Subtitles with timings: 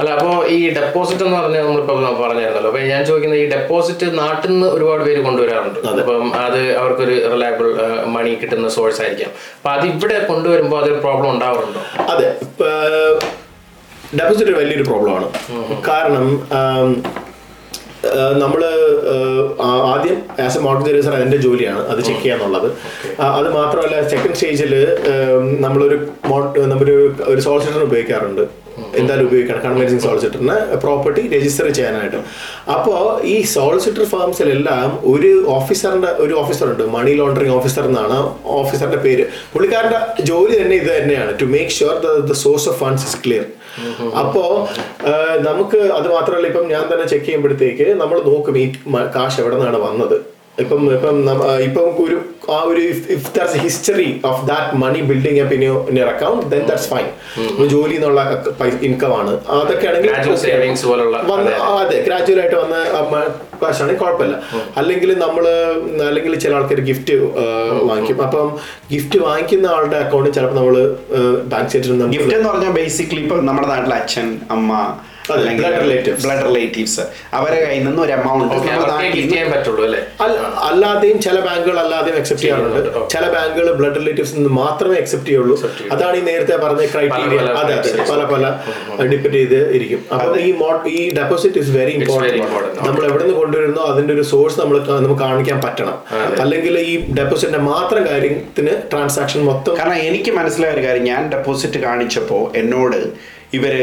[0.00, 2.70] അല്ല അപ്പോ ഈ ഡെപ്പോസിറ്റ് എന്ന് പറഞ്ഞ നമ്മളിപ്പോ പറഞ്ഞായിരുന്നല്ലോ.
[2.70, 5.78] അപ്പൊ ഞാൻ ചോദിക്കുന്നത് ഈ ഡെപ്പോസിറ്റ് നാട്ടിൽ നിന്ന് ഒരുപാട് പേര് കൊണ്ടുവരാറുണ്ട്.
[6.00, 7.66] അപ്പം അത് അവർക്കൊരു റിലയബിൾ
[8.14, 9.30] മണി കിട്ടുന്ന സോഴ്സ് ആയിരിക്കാം.
[9.58, 11.82] അപ്പൊ അത് ഇവിടെ കൊണ്ടുവരുമ്പോൾ അതൊരു പ്രോബ്ലം ഉണ്ടാവാറുണ്ടോ?
[12.14, 12.26] അതെ.
[14.20, 15.28] ഡെപ്പോസിറ്റ് വലിയൊരു പ്രോബ്ലമാണ്
[15.90, 16.26] കാരണം
[18.42, 18.62] നമ്മൾ
[19.92, 21.82] ആദ്യം ആസ് എ മോർഗേജ് രജിസ്റ്റർ അതിന്റെ ജോലിയാണ്.
[21.92, 22.68] അത് ചെക്ക് ചെയ്യാന്നുള്ളത്.
[22.68, 24.74] എന്നുള്ളത് അത് മാത്രമല്ല സെക്കൻഡ് സ്റ്റേജിൽ
[25.66, 25.98] നമ്മളൊരു
[26.74, 26.98] നമ്മളൊരു
[27.32, 28.44] ഒരു സോളിസിറ്റർ ഉപയോഗിക്കാറുണ്ട്.
[29.00, 29.60] എന്തായാലും ഉപയോഗിക്കണം.
[29.66, 32.20] കൺവെൻസിങ് സോളിസിറ്ററിന് പ്രോപ്പർട്ടി രജിസ്റ്റർ ചെയ്യാനായിട്ട്.
[32.76, 33.00] അപ്പോൾ
[33.34, 36.84] ഈ സോളിസിറ്റർ ഫേംസിലെല്ലാം ഒരു ഓഫീസറിന്റെ ഒരു ഓഫീസറുണ്ട്.
[36.96, 38.18] മണി ലോണ്ടറിങ് ഓഫീസർ എന്നാണ്
[38.60, 39.26] ഓഫീസറിന്റെ പേര്.
[39.54, 41.32] പുള്ളിക്കാരന്റെ ജോലി തന്നെ ഇത് തന്നെയാണ്.
[41.42, 41.96] To make sure
[42.30, 43.46] the source of funds is clear
[44.22, 44.42] അപ്പോ
[45.46, 48.66] നമുക്ക് അത് മാത്രമല്ല ഇപ്പം ഞാൻ തന്നെ ചെക്ക് ചെയ്യുമ്പോഴത്തേക്ക് നമ്മൾ നോക്കും ഈ
[49.16, 50.16] കാശ് എവിടെ നിന്നാണ് വന്നത്.
[50.58, 52.16] ഇപ്പം ഇപ്പം നമ്മ- ഇപ്പം ഒരു
[52.50, 52.80] ആ ഒരു
[53.14, 57.06] if that's history of that money building up in in your account then that's fine
[57.68, 58.20] ജോലി എന്നുള്ള
[58.82, 59.32] ഇൻകം ആണ്.
[59.54, 60.10] അതൊക്കെ ആണെങ്കിൽ
[61.78, 61.96] അതെ.
[62.02, 62.76] ഗ്രാജുവൽ ആയിട്ട് വന്ന
[63.62, 64.36] കാശാണെങ്കിൽ കുഴപ്പമില്ല.
[64.76, 65.44] അല്ലെങ്കിൽ നമ്മൾ
[66.06, 67.16] അല്ലെങ്കിൽ ചില ആൾക്കാർ ഗിഫ്റ്റ്
[67.82, 68.20] വാങ്ങിക്കും.
[68.26, 68.46] അപ്പം
[68.92, 70.76] ഗിഫ്റ്റ് വാങ്ങിക്കുന്ന ആളുടെ അക്കൗണ്ടിൽ ചിലപ്പോൾ നമ്മൾ
[71.46, 74.70] ബാങ്ക് സ്റ്റേറ്റ്മെന്റ് ഗിഫ്റ്റ് എന്ന് പറഞ്ഞാൽ ബേസിക്കലി ഇപ്പം നമ്മുടെ നാട്ടിലെ അച്ഛൻ അമ്മ
[75.32, 75.74] അതെ, blood
[76.22, 77.02] ബ്ലഡ് റിലേറ്റീവ്സ്
[77.38, 78.54] അവരെ കയ്യിൽ നിന്ന് ഒരു എമൗണ്ട്
[80.68, 82.90] അല്ലാതെയും ചില ബാങ്കുകൾ അല്ലാതെയും അക്സെപ്റ്റ് ചെയ്യാറുണ്ട്.
[83.14, 85.56] ചില ബാങ്കുകൾ ബ്ലഡ് റിലേറ്റീവ്സ് നിന്ന് മാത്രമേ അക്സെപ്റ്റ് ചെയ്യുള്ളൂ.
[85.94, 88.44] അതാണ് ഈ നേരത്തെ പറഞ്ഞ ക്രൈറ്റീരിയ പല അതെ അതെ പല പല
[89.12, 90.02] ഡിപ്പെൻഡ് ചെയ്ത് ഇരിക്കും.
[90.14, 90.50] അപ്പൊ ഈ
[90.96, 95.18] ഈ deposit is very very important നമ്മൾ എവിടെ നിന്ന് കൊണ്ടുവരുന്നോ അതിന്റെ ഒരു സോഴ്സ് നമ്മൾ നമുക്ക്
[95.26, 95.96] കാണിക്കാൻ പറ്റണം.
[96.44, 102.44] അല്ലെങ്കിൽ ഈ ഡെപ്പോസിറ്റിന്റെ മാത്രം കാര്യത്തിന് ട്രാൻസാക്ഷൻ മൊത്തം കാരണം എനിക്ക് മനസ്സിലായ ഒരു കാര്യം ഞാൻ ഡെപ്പോസിറ്റ് കാണിച്ചപ്പോൾ
[102.62, 103.00] എന്നോട്
[103.56, 103.74] ഇവർ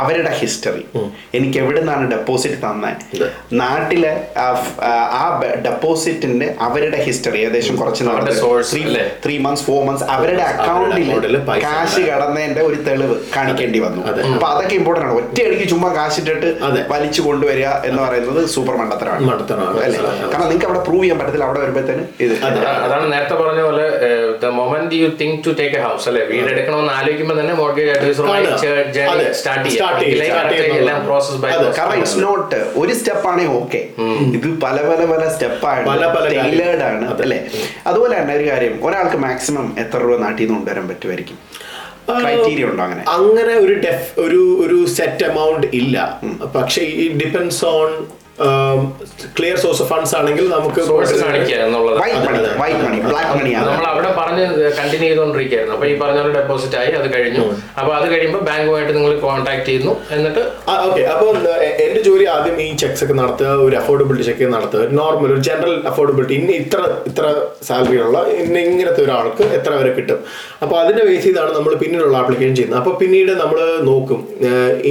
[0.00, 0.82] അവരുടെ ഹിസ്റ്ററി
[1.38, 2.90] എനിക്ക് എവിടെ നിന്നാണ് ഡെപ്പോസിറ്റ് തന്നെ
[3.60, 4.12] നാട്ടിലെ
[5.20, 5.22] ആ
[5.66, 8.04] ഡെപ്പോസിറ്റിന്റെ അവരുടെ ഹിസ്റ്ററി ഏകദേശം കുറച്ച്?
[9.24, 11.36] ത്രീ മന്ത്സ് ഫോർ മന്ത്സ് അവരുടെ അക്കൗണ്ടിൽ
[11.66, 14.02] കാശ് കടന്നതിന്റെ ഒരു തെളിവ് കാണിക്കേണ്ടി വന്നു.
[14.34, 15.16] അപ്പൊ അതൊക്കെ ഇമ്പോർട്ടന്റ് ആണ്.
[15.20, 16.80] ഒറ്റയടിക്ക് ചുമ്മാ കാശിട്ടിട്ട് അതെ.
[16.92, 19.24] വലിച്ചു കൊണ്ടുവരിക എന്ന് പറയുന്നത് സൂപ്പർ മണ്ടത്തരമാണ്.
[19.30, 19.82] മണ്ടത്തരമാണ്.
[19.86, 19.98] അല്ലേ?
[20.32, 21.44] കാരണം നിങ്ങൾക്ക് അവിടെ പ്രൂവ് ചെയ്യാൻ പറ്റത്തില്ല.
[21.48, 22.34] അവിടെ വരുമ്പോഴത്തേന് ഇത്.
[22.86, 23.86] അതാണ് നേരത്തെ പറഞ്ഞ പോലെ
[24.44, 26.22] the moment you think to take a house അല്ലെ?
[26.32, 28.46] വീട് എടുക്കണമെന്ന് ആലോചിക്കുമ്പോൾ തന്നെ മോർഗേജ് അഡ്വൈസറുമായി
[31.96, 33.80] ഇറ്റ്സ് നോട്ട് ഒരു സ്റ്റെപ്പ് ആണെങ്കിൽ ഓക്കെ
[34.36, 35.86] ഇത് പല പല പല സ്റ്റെപ്പാണ്.
[35.88, 36.44] പല പല കാര്യം.
[36.44, 37.20] ടൈലേർഡ് ആണ്.
[37.22, 37.48] അല്ലേ?
[37.86, 38.80] അതുപോലെ തന്നെ ഒരു കാര്യം.
[38.82, 41.38] ഒരാൾക്ക് മാക്സിമം എത്ര രൂപ നാട്ടിൽ നിന്ന് കൊണ്ടുവരാൻ പറ്റുമായിരിക്കും?
[42.22, 43.04] ക്രൈറ്റീരിയ ഉണ്ടോ അങ്ങനെ?
[43.08, 46.20] അങ്ങനെ ഒരു ഡെഫ് ഒരു ഒരു സെറ്റ് എമൗണ്ട് ഇല്ല.
[46.56, 48.06] പക്ഷേ ഈ depends on
[49.38, 50.80] clear source of funds ആണെങ്കിൽ നമുക്ക്
[53.68, 54.44] നമ്മൾ അവിടെ പറഞ്ഞ്
[54.78, 57.44] കണ്ടിന്യൂ ചെയ്തുകൊണ്ടിരിക്കുകയായിരുന്നു അപ്പൊ ഈ പറഞ്ഞ ഡെപ്പോസിറ്റ് ആയി അത് കഴിഞ്ഞു.
[57.80, 59.92] അപ്പൊ അത് കഴിയുമ്പോൾ ബാങ്കുമായിട്ട് നിങ്ങൾ കോൺടാക്ട് ചെയ്യുന്നു.
[60.16, 60.42] എന്നിട്ട്
[60.86, 61.28] ഓക്കെ അപ്പോൾ
[61.86, 64.82] എന്റെ ജോലി ആദ്യം ഈ ചെക്സ് ഒക്കെ നടത്തുക ഒരു അഫോർഡബിലിറ്റി ചെക്ക് നടത്തുക.
[65.00, 66.80] നോർമൽ ഒരു ജനറൽ അഫോർഡബിലിറ്റി ഇന്ന ഇത്ര
[67.10, 67.24] ഇത്ര
[67.68, 70.18] സാലറി ഉള്ള ഇന്ന ഇങ്ങനത്തെ ഒരാൾക്ക് എത്ര വരെ കിട്ടും.
[70.64, 72.80] അപ്പോൾ അതിന്റെ ബേസ് ചെയ്താണ് നമ്മൾ പിന്നീടുള്ള ആപ്ലിക്കേഷൻ ചെയ്യുന്നത്.
[72.82, 74.20] അപ്പോൾ പിന്നീട് നമ്മൾ നോക്കും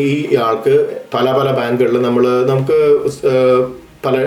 [0.04, 0.06] ഈ
[0.48, 0.76] ആൾക്ക്
[1.18, 2.80] പല പല ബാങ്കുകളിൽ നമ്മൾ നമുക്ക്
[4.06, 4.18] പല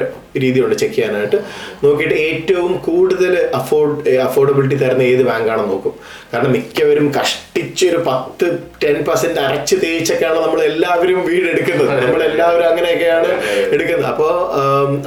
[0.42, 1.38] രീതിയുണ്ട് ചെക്ക് ചെയ്യാനായിട്ട്
[1.84, 5.94] നോക്കിയിട്ട് ഏറ്റവും കൂടുതൽ അഫോർഡ് അഫോർഡബിലിറ്റി തരുന്ന ഏത് ബാങ്കാണെന്ന് നോക്കും.
[6.32, 8.46] കാരണം മിക്കവരും കഷ്ടിച്ചൊരു പത്ത്
[8.82, 11.90] ടെൻ പെർസെന്റ് അരച്ച് തേച്ചൊക്കെയാണ് നമ്മൾ എല്ലാവരും വീട് എടുക്കുന്നത്.
[12.04, 13.30] നമ്മൾ എല്ലാവരും അങ്ങനെയൊക്കെയാണ്
[13.74, 14.08] എടുക്കുന്നത്.
[14.12, 14.32] അപ്പോൾ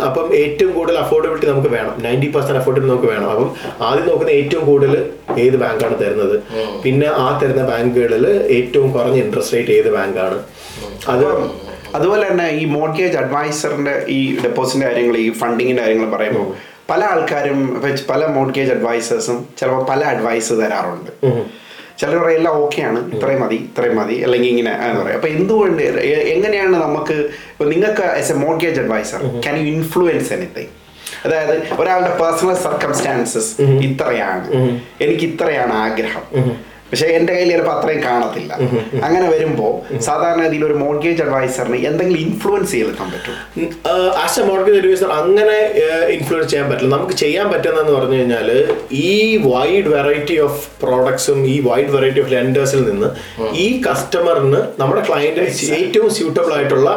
[0.07, 1.93] അപ്പം ഏറ്റവും കൂടുതൽ അഫോർഡബിലിറ്റി നമുക്ക് വേണം.
[2.05, 3.29] നയന്റി പെർസെന്റ് അഫോർഡബിലിറ്റി നമുക്ക് വേണം.
[3.35, 3.49] അപ്പം
[3.89, 4.95] ആദ്യം നോക്കുന്ന ഏറ്റവും കൂടുതൽ
[5.45, 6.35] ഏത് ബാങ്കാണ് തരുന്നത്?
[6.85, 8.25] പിന്നെ ആ തരുന്ന ബാങ്കുകളിൽ
[8.57, 10.39] ഏറ്റവും കുറഞ്ഞ ഇൻട്രസ്റ്റ് റേറ്റ് ഏത് ബാങ്കാണ്
[11.13, 11.25] അത്
[11.95, 16.47] അതുപോലെ തന്നെ ഈ മോർഗേജ് അഡ്വൈസറിന്റെ ഈ ഡെപ്പോസിറ്റിന്റെ കാര്യങ്ങൾ ഈ ഫണ്ടിങ്ങിന്റെ കാര്യങ്ങൾ പറയുമ്പോൾ
[16.89, 17.59] പല ആൾക്കാരും
[18.09, 21.11] പല മോർഗേജ് അഡ്വൈസേഴ്സും ചിലപ്പോൾ പല അഡ്വൈസ് തരാറുണ്ട്.
[21.99, 24.15] ചിലർ പറയും എല്ലാം ഓക്കെയാണ് ഇത്രയും മതി ഇത്രയും മതി.
[24.25, 25.17] അല്ലെങ്കിൽ ഇങ്ങനെ എന്ന് പറയും.
[25.19, 25.83] അപ്പൊ എന്തുകൊണ്ട്
[26.35, 27.15] എങ്ങനെയാണ് നമുക്ക്
[27.73, 30.71] നിങ്ങൾക്ക് as a mortgage adviser can you influence anything
[31.25, 33.51] അതായത് ഒരാളുടെ പേഴ്സണൽ സർക്കംസ്റ്റാൻസസ്
[33.87, 34.47] ഇത്രയാണ്.
[35.05, 36.25] എനിക്ക് ഇത്രയാണ് ആഗ്രഹം.
[36.95, 38.51] പക്ഷെ എന്റെ കയ്യിൽ ചിലപ്പോൾ അത്രയും കാണത്തില്ല.
[39.05, 39.71] അങ്ങനെ വരുമ്പോൾ
[40.07, 43.33] സാധാരണ രീതിയിൽ ഒരു മോർഗേജ് അഡ്വൈസറിന് എന്തെങ്കിലും ഇൻഫ്ലുവൻസ് ചെയ്തെടുക്കാൻ പറ്റും?
[44.23, 45.57] ആസ് എ മോർഗേജ് അഡ്വൈസർ അങ്ങനെ
[46.15, 46.91] ഇൻഫ്ലുവൻസ് ചെയ്യാൻ പറ്റില്ല.
[46.95, 48.49] നമുക്ക് ചെയ്യാൻ പറ്റുന്നതെന്ന് പറഞ്ഞു കഴിഞ്ഞാൽ
[49.09, 49.11] ഈ
[49.49, 53.09] വൈഡ് വെറൈറ്റി ഓഫ് പ്രോഡക്ട്സും ഈ വൈഡ് വെറൈറ്റി ഓഫ് ലെൻഡേഴ്സിൽ നിന്ന്
[53.65, 55.45] ഈ കസ്റ്റമറിന് നമ്മുടെ ക്ലയന്റ്
[55.81, 56.89] ഏറ്റവും സ്യൂട്ടബിൾ ആയിട്ടുള്ള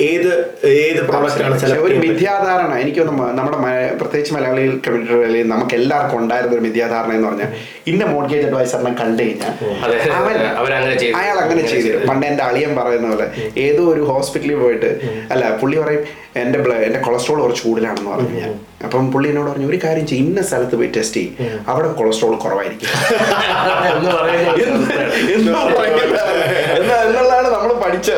[0.00, 0.28] ഏത്
[0.68, 3.58] ഏത് പ്രോഡക്റ്റാണ് ചില ഒരു മിഥ്യാധാരണ എനിക്കൊന്ന് നമ്മുടെ
[3.96, 7.50] പ്രത്യേകിച്ച് മലയാളി കമ്മ്യൂണിറ്റികളിൽ നമുക്ക് എല്ലാവർക്കും ഉണ്ടായിരുന്ന ഒരു മിഥ്യാധാരണ എന്ന് പറഞ്ഞാൽ
[7.86, 9.52] ഇന്ന മോർഗേജ് അഡ്വൈസറിനെ കണ്ടു കഴിഞ്ഞാൽ
[9.84, 9.98] അതെ.
[10.56, 11.16] അവരങ്ങനെ ചെയ്തു.
[11.16, 12.08] അയാൾ അങ്ങനെ ചെയ്തു തരും.
[12.08, 13.26] പണ്ട് എന്റെ അളിയൻ പറയുന്ന പോലെ
[13.60, 14.90] ഏതോ ഒരു ഹോസ്പിറ്റലിൽ പോയിട്ട്
[15.30, 16.04] അല്ല പുള്ളി പറയും
[16.36, 18.52] എന്റെ ബ്ലഡ് എന്റെ കൊളസ്ട്രോൾ കുറച്ച് കൂടുതലാണെന്ന് പറഞ്ഞു ഞാൻ.
[18.84, 21.34] അപ്പം പുള്ളി എന്നോട് പറഞ്ഞു ഒരു കാര്യം ചെയ്യും ഇന്ന സ്ഥലത്ത് പോയി ടെസ്റ്റ് ചെയ്യും.
[21.68, 22.88] അവിടെ കൊളസ്ട്രോൾ കുറവായിരിക്കും.
[23.90, 24.62] എന്ന് പറയുന്നത്
[25.34, 26.14] എന്ന് പറയുന്നത്.
[26.78, 28.10] എന്നാ- എന്നുള്ളതാണ് നമ്മൾ പഠിച്ച.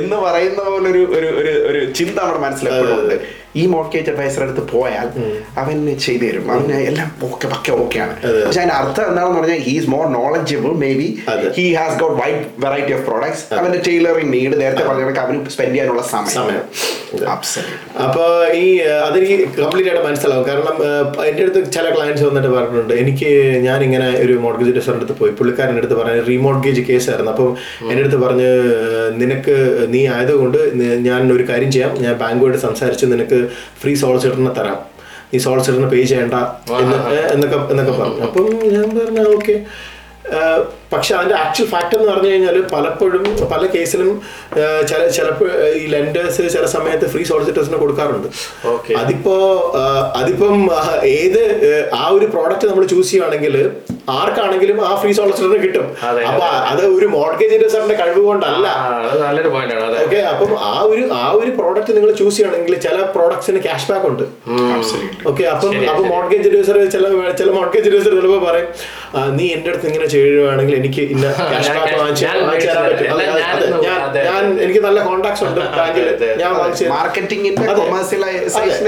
[0.00, 1.28] എന്ന് പറയുന്ന പോലെ ഒരു ഒരു
[1.70, 3.16] ഒരു ചിന്ത നമ്മുടെ മനസ്സിലെപ്പോഴുണ്ട്
[3.60, 5.06] ഈ മോർഗേജ് അഡ്വൈസർ അടുത്ത് പോയാൽ
[5.60, 6.46] അവൻ ചെയ്തു തരും.
[6.54, 8.14] അവന് എല്ലാം ഓക്കെ പക്ക ഓക്കെയാണ്.
[8.46, 11.08] പക്ഷെ അതിന്റെ അർത്ഥം എന്താണെന്ന് പറഞ്ഞാൽ he's more knowledgeable maybe
[11.58, 16.02] he has got wide variety of products അവന്റെ ടൈലറിംഗ് നീഡ് നേരത്തെ പറഞ്ഞ അവന് സ്പെൻഡ് ചെയ്യാനുള്ള
[16.14, 16.60] സമയം.
[18.04, 18.24] അപ്പൊ
[18.54, 20.46] ഈ അഹ് അതെനിക്ക് കംപ്ലീറ്റ് ആയിട്ട് മനസ്സിലാവും.
[20.48, 22.94] കാരണം എന്റെ എന്റെ അടുത്ത് ചില ക്ലയൻസ് വന്നിട്ട് പറഞ്ഞിട്ടുണ്ട്.
[22.94, 23.30] എനിക്ക്
[23.66, 25.32] ഞാൻ ഇങ്ങനെ ഒരു മോർഗേജ് രജിസ്റ്ററിന്റെ അടുത്ത് പോയി.
[25.32, 27.32] പുള്ളിക്കാരന്റെ അടുത്ത് പറഞ്ഞ റീമോർഗേജ് കേസ് ആയിരുന്നു.
[27.32, 27.56] അപ്പം
[27.90, 28.50] എന്റെ അടുത്ത് പറഞ്ഞ്
[29.22, 30.58] നിനക്ക് നീ ആയതുകൊണ്ട്
[31.08, 32.02] ഞാൻ ഒരു കാര്യം ചെയ്യാം.
[32.02, 33.48] ഞാൻ ബാങ്കുമായിട്ട് സംസാരിച്ച് നിനക്ക്
[33.82, 34.78] ഫ്രീ സോളിസിറ്ററിനെ തരാം.
[35.34, 36.34] നീ സോളിസിറ്ററിന് പേ ചെയ്യേണ്ട
[37.32, 38.20] എന്നൊക്കെ എന്നൊക്കെ പറഞ്ഞു.
[38.20, 39.64] അപ്പം ഞാൻ പറഞ്ഞ ഓക്കെ
[40.92, 44.22] പക്ഷെ അതിന്റെ ആക്ച്വൽ ഫാക്റ്റ് എന്ന് പറഞ്ഞു കഴിഞ്ഞാൽ പലപ്പോഴും പല കേസിലും
[44.88, 48.28] ചില ചിലപ്പോൾ ഈ ലെൻഡേഴ്സ് ചില സമയത്ത് ഫ്രീ സോളിസിറ്റേഴ്സിന് കൊടുക്കാറുണ്ട്.
[48.96, 49.36] അതിപ്പോ
[50.16, 50.56] അതിപ്പം
[51.18, 51.42] ഏത്
[51.94, 53.56] ആ ഒരു പ്രോഡക്റ്റ് നമ്മൾ ചൂസ് ചെയ്യുകയാണെങ്കിൽ
[54.14, 55.86] ആർക്കാണെങ്കിലും ആ ഫ്രീ സോളിസിറ്ററിന് കിട്ടും.
[56.08, 56.82] അതെ, അപ്പൊ അത്.
[56.96, 58.66] ഒരു മോർഗേജ് ഇൻവെസ്റ്ററിന്റെ കഴിവ് കൊണ്ടല്ല.
[59.22, 59.98] നല്ലൊരു പോയിന്റ് ആണ് അതെ.
[60.04, 64.24] ഓക്കെ അപ്പം ആ ഒരു ആ ഒരു പ്രോഡക്റ്റ് നിങ്ങൾ ചൂസ് ചെയ്യണമെങ്കിൽ ചില പ്രോഡക്ട്സിന് ക്യാഷ് ബാക്ക് ഉണ്ട്.
[65.30, 66.04] ഓക്കെ അപ്പം അപ്പൊ.
[66.10, 67.04] മോർഗേജ് അഡ്വൈസർ ചില
[67.34, 68.68] ചില മോർഗേജ് അഡ്വൈസർ ചിലപ്പോൾ പറയും
[69.36, 71.70] നീ എന്റെ അടുത്ത് ഇങ്ങനെ ചെയ്യുകയാണെങ്കിൽ എനിക്ക് ഇന്ന ക്യാഷ്
[72.22, 72.74] ഞാൻ ബാക്ക് cash-
[74.28, 76.06] ഞാൻ എനിക്ക് നല്ല കോൺടാക്ട്സ് ഉണ്ട് ബാങ്കിൽ.
[76.40, 76.52] ഞാൻ
[76.92, 77.66] മാർക്കറ്റിംഗിന്റെ.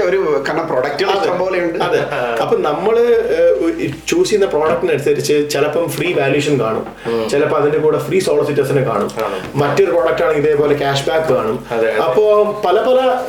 [0.09, 0.17] ഒരു
[0.47, 1.15] കാരണം പ്രൊഡക്റ്റുകൾ
[1.85, 2.01] അതെ.
[2.43, 2.95] അപ്പൊ നമ്മൾ
[3.87, 6.87] ചൂസ് ചെയ്യുന്ന പ്രോഡക്റ്റിനനുസരിച്ച് ചിലപ്പം ഫ്രീ വാല്യൂഷൻ കാണും.
[7.29, 9.11] ചിലപ്പോൾ അതിന്റെ കൂടെ ഫ്രീ സോളിസിറ്റേഴ്സിന് കാണും.
[9.21, 9.59] കാണും.
[9.59, 11.65] മറ്റൊരു പ്രോഡക്റ്റ് ആണെങ്കിൽ ഇതേപോലെ ക്യാഷ് ബാക്ക് കാണും.
[12.03, 13.21] അപ്പോ പല പല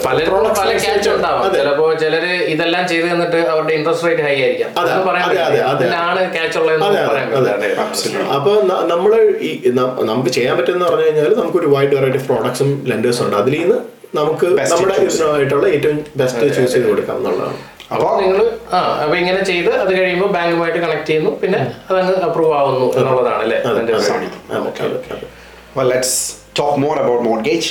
[0.58, 1.54] പല ക്യാച്ച് ഉണ്ടാവും.
[1.54, 4.70] ചിലപ്പോ ചിലര് ഇതെല്ലാം ചെയ്ത് തന്നിട്ട് അവരുടെ ഇൻട്രസ്റ്റ് റേറ്റ് ഹൈ ആയിരിക്കാം.
[8.34, 13.24] അപ്പൊ ന- നമ്മൾ ഈ നമുക്ക് ചെയ്യാൻ പറ്റുന്ന പറഞ്ഞു കഴിഞ്ഞാൽ നമുക്ക് ഒരു വൈഡ് വെറൈറ്റി പ്രോഡക്ട്സും ലെൻഡേഴ്സും
[13.24, 13.36] ഉണ്ട്.
[13.36, 13.76] അതിൽ നിന്ന്
[14.14, 14.94] നമുക്ക് നമ്മുടെ
[15.32, 17.79] ആയിട്ടുള്ള ഏറ്റവും ബെസ്റ്റ് ചൂസ് ചെയ്ത് കൊടുക്കാം എന്നുള്ളതാണ്.
[17.90, 18.40] അപ്പൊ നിങ്ങൾ
[18.72, 23.58] ആ അപ്പൊ ഇങ്ങനെ ചെയ്ത് അത് കഴിയുമ്പോൾ ബാങ്കുമായിട്ട് കണക്ട് ചെയ്യുന്നു പിന്നെ അതങ്ങ് അപ്രൂവ് ആവുന്നു എന്നുള്ളതാണ് അല്ലേ
[23.62, 23.94] അതെ, അതിന്റെ
[24.56, 25.18] അതെ.
[25.76, 26.12] Well, let's
[26.54, 27.66] talk more about mortgage.